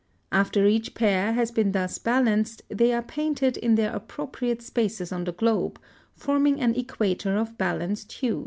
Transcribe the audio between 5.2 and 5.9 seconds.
the globe,